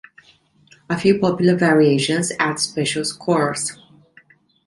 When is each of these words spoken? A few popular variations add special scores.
A 0.89 0.97
few 0.97 1.19
popular 1.19 1.55
variations 1.55 2.31
add 2.39 2.59
special 2.59 3.05
scores. 3.05 3.77